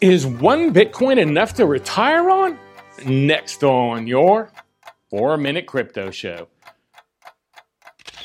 [0.00, 2.58] Is one Bitcoin enough to retire on?
[3.06, 4.52] Next on your
[5.08, 6.48] 4 Minute Crypto Show.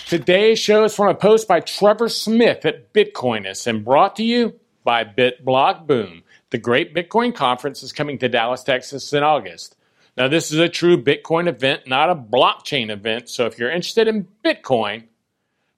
[0.05, 4.60] Today's show is from a post by Trevor Smith at Bitcoinist and brought to you
[4.84, 6.23] by BitBlock Boom.
[6.49, 9.78] The Great Bitcoin Conference is coming to Dallas, Texas in August.
[10.17, 13.29] Now, this is a true Bitcoin event, not a blockchain event.
[13.29, 15.06] So if you're interested in Bitcoin,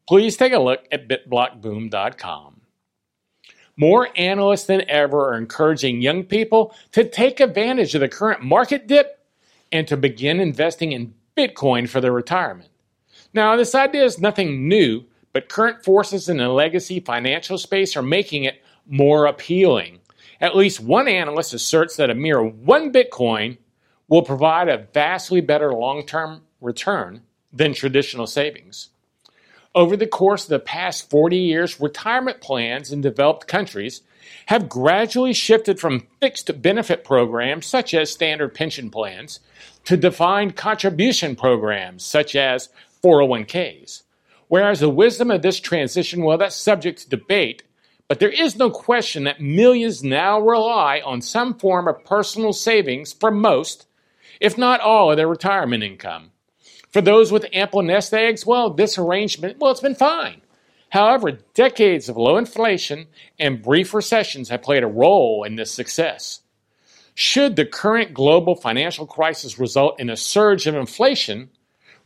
[0.07, 2.52] please take a look at bitblockboom.com.
[3.75, 8.87] More analysts than ever are encouraging young people to take advantage of the current market
[8.87, 9.19] dip
[9.71, 12.69] and to begin investing in Bitcoin for their retirement.
[13.33, 18.03] Now, this idea is nothing new, but current forces in the legacy financial space are
[18.03, 19.99] making it more appealing.
[20.39, 23.57] At least one analyst asserts that a mere one Bitcoin
[24.07, 27.21] will provide a vastly better long term return
[27.51, 28.89] than traditional savings.
[29.75, 34.01] Over the course of the past 40 years, retirement plans in developed countries
[34.47, 39.39] have gradually shifted from fixed benefit programs, such as standard pension plans,
[39.85, 42.69] to defined contribution programs, such as
[43.03, 44.03] 401ks.
[44.47, 47.63] Whereas the wisdom of this transition, well, that's subject to debate,
[48.07, 53.11] but there is no question that millions now rely on some form of personal savings
[53.11, 53.87] for most,
[54.39, 56.32] if not all, of their retirement income.
[56.93, 60.41] For those with ample nest eggs, well, this arrangement, well, it's been fine.
[60.89, 63.07] However, decades of low inflation
[63.39, 66.41] and brief recessions have played a role in this success.
[67.15, 71.49] Should the current global financial crisis result in a surge of inflation,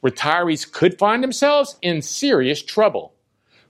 [0.02, 3.14] retirees could find themselves in serious trouble.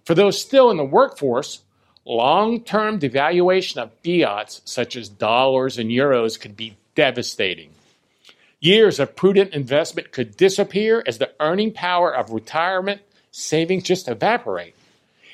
[0.06, 1.62] For those still in the workforce,
[2.06, 7.72] long term devaluation of fiats such as dollars and euros could be devastating.
[8.60, 14.74] Years of prudent investment could disappear as the earning power of retirement savings just evaporate.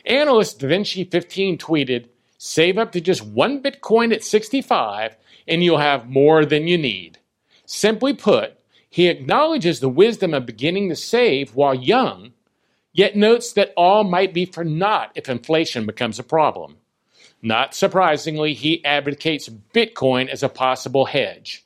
[0.05, 2.07] Analyst DaVinci15 tweeted,
[2.37, 5.15] Save up to just one Bitcoin at 65
[5.47, 7.17] and you'll have more than you need.
[7.65, 12.33] Simply put, he acknowledges the wisdom of beginning to save while young,
[12.91, 16.75] yet notes that all might be for naught if inflation becomes a problem.
[17.41, 21.65] Not surprisingly, he advocates Bitcoin as a possible hedge.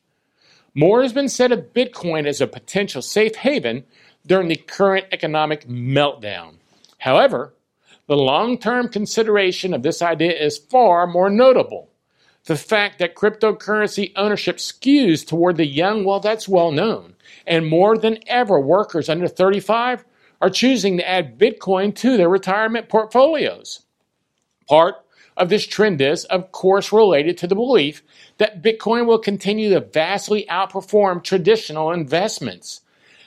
[0.77, 3.83] More has been said of Bitcoin as a potential safe haven
[4.27, 6.57] during the current economic meltdown.
[6.99, 7.55] However,
[8.05, 11.89] the long term consideration of this idea is far more notable.
[12.45, 17.15] The fact that cryptocurrency ownership skews toward the young, well, that's well known.
[17.47, 20.05] And more than ever, workers under 35
[20.41, 23.81] are choosing to add Bitcoin to their retirement portfolios.
[24.69, 25.03] Part
[25.37, 28.03] of this trend is, of course, related to the belief
[28.37, 32.81] that Bitcoin will continue to vastly outperform traditional investments.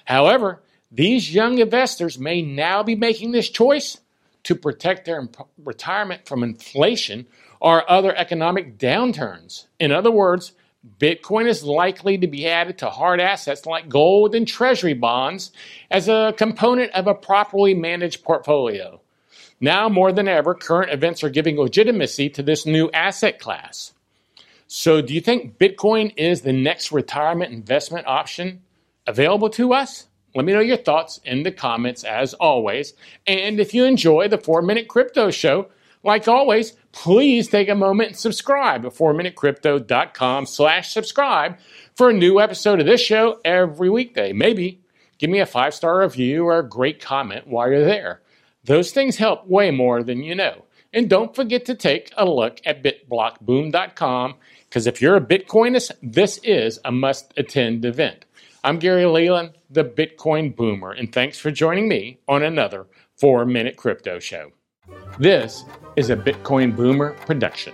[0.04, 3.98] However, these young investors may now be making this choice
[4.42, 5.28] to protect their
[5.62, 7.26] retirement from inflation
[7.60, 9.66] or other economic downturns.
[9.78, 10.52] In other words,
[10.98, 15.52] Bitcoin is likely to be added to hard assets like gold and treasury bonds
[15.90, 19.00] as a component of a properly managed portfolio.
[19.60, 23.92] Now more than ever, current events are giving legitimacy to this new asset class.
[24.66, 28.62] So, do you think Bitcoin is the next retirement investment option
[29.06, 30.06] available to us?
[30.34, 32.94] Let me know your thoughts in the comments as always.
[33.26, 35.66] And if you enjoy the 4 Minute Crypto Show,
[36.02, 41.58] like always, please take a moment and subscribe at 4minutecrypto.com slash subscribe
[41.94, 44.32] for a new episode of this show every weekday.
[44.32, 44.80] Maybe
[45.18, 48.20] give me a five-star review or a great comment while you're there.
[48.64, 50.64] Those things help way more than you know.
[50.92, 54.34] And don't forget to take a look at bitblockboom.com
[54.68, 58.24] because if you're a Bitcoinist, this is a must attend event.
[58.62, 62.86] I'm Gary Leland, the Bitcoin Boomer, and thanks for joining me on another
[63.18, 64.52] 4 Minute Crypto Show.
[65.18, 65.64] This
[65.96, 67.72] is a Bitcoin Boomer production.